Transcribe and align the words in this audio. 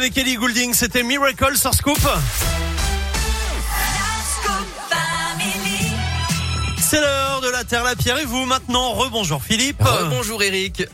Avec 0.00 0.16
Ellie 0.16 0.36
Goulding, 0.36 0.74
c'était 0.74 1.02
Miracle 1.02 1.56
sur 1.56 1.74
Scoop. 1.74 1.98
C'est 6.78 7.00
l'heure 7.00 7.40
de 7.40 7.48
la 7.48 7.64
Terre, 7.64 7.82
la 7.82 7.96
Pierre 7.96 8.18
et 8.18 8.24
vous 8.24 8.44
maintenant. 8.44 8.92
Rebonjour 8.92 9.42
Philippe. 9.42 9.82
Bonjour 10.08 10.40
Eric. 10.40 10.84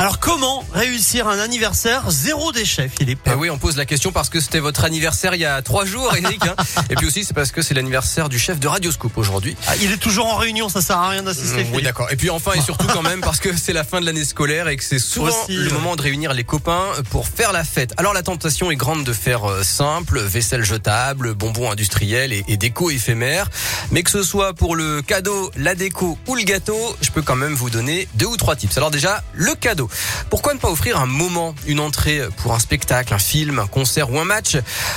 Alors 0.00 0.18
comment 0.18 0.64
réussir 0.72 1.28
un 1.28 1.38
anniversaire 1.38 2.10
zéro 2.10 2.52
déchet 2.52 2.88
Philippe 2.88 3.20
Eh 3.30 3.34
oui, 3.34 3.50
on 3.50 3.58
pose 3.58 3.76
la 3.76 3.84
question 3.84 4.12
parce 4.12 4.30
que 4.30 4.40
c'était 4.40 4.58
votre 4.58 4.84
anniversaire 4.84 5.34
il 5.34 5.42
y 5.42 5.44
a 5.44 5.60
trois 5.60 5.84
jours 5.84 6.16
Eric. 6.16 6.42
hein. 6.46 6.54
Et 6.88 6.94
puis 6.94 7.06
aussi 7.06 7.22
c'est 7.22 7.34
parce 7.34 7.52
que 7.52 7.60
c'est 7.60 7.74
l'anniversaire 7.74 8.30
du 8.30 8.38
chef 8.38 8.58
de 8.58 8.66
Radioscoop 8.66 9.18
aujourd'hui. 9.18 9.58
Ah, 9.66 9.72
Il 9.82 9.92
est 9.92 9.98
toujours 9.98 10.24
en 10.32 10.36
réunion, 10.36 10.70
ça 10.70 10.80
sert 10.80 10.96
à 10.96 11.10
rien 11.10 11.22
d'assister. 11.22 11.64
Mm, 11.64 11.74
Oui 11.74 11.82
d'accord. 11.82 12.10
Et 12.10 12.16
puis 12.16 12.30
enfin 12.30 12.52
et 12.54 12.62
surtout 12.62 12.86
quand 12.86 13.02
même 13.02 13.20
parce 13.20 13.40
que 13.40 13.54
c'est 13.54 13.74
la 13.74 13.84
fin 13.84 14.00
de 14.00 14.06
l'année 14.06 14.24
scolaire 14.24 14.68
et 14.68 14.78
que 14.78 14.84
c'est 14.84 14.98
souvent 14.98 15.26
Aussi, 15.44 15.52
le 15.54 15.66
ouais. 15.66 15.72
moment 15.74 15.96
de 15.96 16.02
réunir 16.02 16.32
les 16.32 16.44
copains 16.44 16.86
pour 17.10 17.28
faire 17.28 17.52
la 17.52 17.62
fête. 17.62 17.92
Alors 17.98 18.14
la 18.14 18.22
tentation 18.22 18.70
est 18.70 18.76
grande 18.76 19.04
de 19.04 19.12
faire 19.12 19.50
euh, 19.50 19.62
simple, 19.62 20.18
vaisselle 20.20 20.64
jetable, 20.64 21.34
bonbons 21.34 21.70
industriels 21.70 22.32
et, 22.32 22.42
et 22.48 22.56
déco 22.56 22.88
éphémère. 22.90 23.50
Mais 23.90 24.02
que 24.02 24.10
ce 24.10 24.22
soit 24.22 24.54
pour 24.54 24.76
le 24.76 25.02
cadeau, 25.02 25.50
la 25.56 25.74
déco 25.74 26.16
ou 26.26 26.36
le 26.36 26.42
gâteau, 26.44 26.96
je 27.02 27.10
peux 27.10 27.20
quand 27.20 27.36
même 27.36 27.52
vous 27.52 27.68
donner 27.68 28.08
deux 28.14 28.24
ou 28.26 28.38
trois 28.38 28.56
tips. 28.56 28.78
Alors 28.78 28.90
déjà, 28.90 29.22
le 29.34 29.54
cadeau. 29.54 29.88
Pourquoi 30.28 30.54
ne 30.54 30.58
pas 30.58 30.70
offrir 30.70 30.98
un 30.98 31.06
moment, 31.06 31.54
une 31.66 31.80
entrée 31.80 32.20
pour 32.38 32.54
un 32.54 32.58
spectacle, 32.58 33.12
un 33.14 33.18
film, 33.18 33.58
un 33.58 33.66
concert 33.66 34.10
ou 34.10 34.18
un 34.18 34.24
match, 34.24 34.56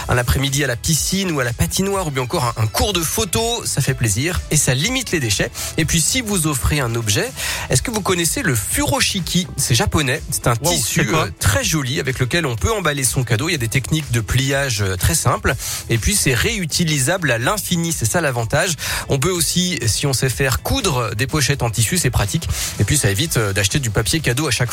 un 0.09 0.17
après-midi 0.17 0.63
à 0.63 0.67
la 0.67 0.75
piscine 0.75 1.31
ou 1.31 1.39
à 1.39 1.43
la 1.43 1.53
patinoire 1.53 2.07
ou 2.07 2.11
bien 2.11 2.23
encore 2.23 2.45
un, 2.57 2.63
un 2.63 2.67
cours 2.67 2.93
de 2.93 3.01
photo, 3.01 3.63
ça 3.65 3.81
fait 3.81 3.93
plaisir 3.93 4.41
et 4.51 4.57
ça 4.57 4.73
limite 4.73 5.11
les 5.11 5.20
déchets. 5.20 5.51
Et 5.77 5.85
puis 5.85 6.01
si 6.01 6.21
vous 6.21 6.48
offrez 6.48 6.79
un 6.79 6.95
objet, 6.95 7.31
est-ce 7.70 7.81
que 7.81 7.91
vous 7.91 8.01
connaissez 8.01 8.41
le 8.41 8.55
furoshiki? 8.55 9.48
C'est 9.57 9.75
japonais, 9.75 10.21
c'est 10.29 10.48
un 10.48 10.53
Wow, 10.61 10.71
tissu 10.71 11.01
euh, 11.13 11.29
très 11.39 11.63
joli 11.63 11.99
avec 11.99 12.20
lequel 12.20 12.45
on 12.45 12.55
peut 12.55 12.71
emballer 12.71 13.03
son 13.03 13.23
cadeau. 13.23 13.49
Il 13.49 13.53
y 13.53 13.55
a 13.55 13.57
des 13.57 13.67
techniques 13.67 14.12
de 14.12 14.21
pliage 14.21 14.81
euh, 14.81 14.95
très 14.95 15.15
simples 15.15 15.55
et 15.89 15.98
puis 15.98 16.15
c'est 16.15 16.34
réutilisable 16.34 17.31
à 17.31 17.37
l'infini, 17.37 17.91
c'est 17.91 18.05
ça 18.05 18.21
l'avantage. 18.21 18.75
On 19.09 19.20
peut 19.20 19.31
aussi, 19.31 19.79
si 19.85 20.05
on 20.05 20.13
sait 20.13 20.29
faire, 20.29 20.62
coudre 20.62 21.15
des 21.15 21.27
pochettes 21.27 21.63
en 21.63 21.70
tissu, 21.70 21.98
c'est 21.98 22.09
pratique. 22.09 22.48
Et 22.79 22.84
puis 22.84 22.98
ça 22.98 23.09
évite 23.09 23.37
euh, 23.37 23.53
d'acheter 23.53 23.79
du 23.79 23.90
papier 23.90 24.20
cadeau 24.20 24.48
à 24.48 24.51
chaque 24.51 24.71
fois. 24.71 24.73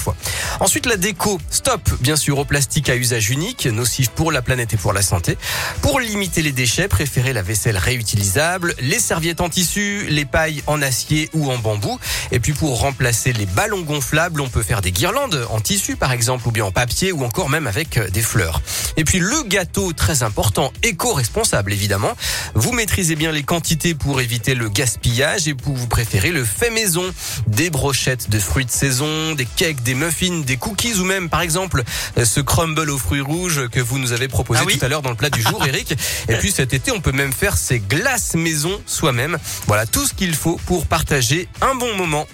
Ensuite 0.61 0.87
la 0.87 0.97
déco, 0.97 1.39
stop 1.51 1.81
bien 2.01 2.17
sûr 2.17 2.39
au 2.39 2.45
plastique 2.45 2.89
à 2.89 2.97
usage 2.97 3.31
unique, 3.31 3.67
nocif 3.67 4.11
pour 4.11 4.33
la 4.33 4.43
planète 4.43 4.75
et 4.75 4.77
pour 4.77 4.93
la 4.93 5.03
santé. 5.03 5.39
Pour 5.83 6.01
limiter 6.01 6.43
les 6.43 6.53
déchets, 6.53 6.89
préférez 6.89 7.33
la 7.33 7.43
vaisselle 7.43 7.77
réutilisable, 7.77 8.75
les 8.81 8.99
serviettes 8.99 9.41
en 9.41 9.49
tissu, 9.49 10.07
les 10.09 10.25
pailles 10.25 10.63
en 10.67 10.83
acier 10.83 11.31
ou 11.35 11.51
en 11.51 11.59
bambou. 11.59 11.99
Et 12.33 12.41
puis 12.41 12.53
pour 12.53 12.81
remplacer 12.81 13.33
les 13.33 13.47
ballons 13.47 13.83
gonflables, 13.83 14.41
on 14.41 14.49
peut 14.49 14.63
faire 14.63 14.81
des 14.81 14.93
guirlandes 14.93 15.47
en 15.51 15.61
tissu 15.61 15.97
par 15.97 16.13
exemple, 16.13 16.47
ou 16.49 16.51
bien 16.51 16.65
en 16.65 16.73
papier, 16.73 17.13
ou 17.13 17.25
encore 17.25 17.49
même 17.49 17.67
avec 17.67 17.97
euh, 17.97 18.09
des 18.11 18.23
fleurs. 18.23 18.61
Et 18.97 19.05
puis 19.05 19.19
le 19.19 19.43
gâteau, 19.45 19.93
très 19.93 20.23
important, 20.23 20.73
éco-responsable 20.83 21.73
évidemment. 21.73 22.17
Vous 22.55 22.73
maîtrisez 22.73 23.17
bien 23.17 23.33
les 23.33 23.43
quantités 23.43 23.95
pour 23.95 24.21
éviter 24.21 24.55
le 24.55 24.69
gaspillage 24.69 25.49
et 25.49 25.55
pour 25.55 25.75
vous 25.75 25.87
préférez 25.87 26.31
le 26.31 26.45
fait 26.45 26.71
maison. 26.71 27.05
Des 27.47 27.71
brochettes 27.71 28.31
de 28.31 28.39
fruits 28.39 28.65
de 28.65 28.71
saison, 28.71 29.35
des 29.35 29.47
cakes, 29.47 29.83
des 29.83 29.95
muffins, 29.95 30.41
des 30.41 30.57
cookies 30.57 30.95
ou 30.99 31.05
même 31.05 31.29
par 31.29 31.43
exemple 31.43 31.83
ce 32.23 32.41
crumble 32.41 32.91
aux 32.91 32.99
fruits 32.99 33.21
rouges 33.21 33.69
que 33.69 33.81
vous 33.81 33.99
nous 33.99 34.13
avez 34.13 34.29
proposé 34.29 34.61
Ah 34.63 34.67
oui 34.67 34.79
tout 34.79 34.85
à 34.85 34.89
l'heure 34.89 35.03
dans 35.03 35.11
le 35.11 35.17
plat 35.17 35.31
du 35.31 35.43
jour 35.43 35.65
Eric. 35.67 35.95
Et 36.29 36.35
puis 36.37 36.51
cet 36.51 36.75
été 36.75 36.91
on 36.91 37.01
peut 37.01 37.13
même 37.13 37.33
faire 37.33 37.57
ces 37.57 37.79
glaces 37.79 38.35
maison 38.35 38.81
soi-même. 38.87 39.39
Voilà 39.67 39.87
tout 39.87 40.07
ce 40.07 40.15
qu'il 40.15 40.35
faut 40.35 40.61
pour 40.67 40.87
partager 40.87 41.49
un 41.61 41.75
bon 41.75 41.97
moment. 41.97 42.27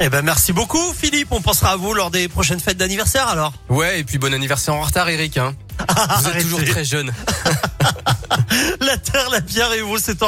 Eh 0.00 0.08
ben 0.08 0.22
merci 0.22 0.52
beaucoup 0.52 0.92
Philippe. 0.94 1.28
On 1.32 1.40
pensera 1.40 1.72
à 1.72 1.76
vous 1.76 1.92
lors 1.92 2.10
des 2.10 2.28
prochaines 2.28 2.60
fêtes 2.60 2.76
d'anniversaire 2.76 3.26
alors. 3.26 3.52
Ouais 3.68 3.98
et 4.00 4.04
puis 4.04 4.18
bon 4.18 4.32
anniversaire 4.32 4.74
en 4.74 4.82
retard 4.82 5.08
Eric. 5.08 5.38
Hein. 5.38 5.54
Vous 6.20 6.28
êtes 6.28 6.42
toujours 6.42 6.64
très 6.64 6.84
jeune. 6.84 7.12
La 8.80 8.96
Terre, 8.96 9.30
la 9.30 9.40
Pierre 9.40 9.72
et 9.72 9.80
vous, 9.80 9.98
c'est 9.98 10.22
en 10.22 10.26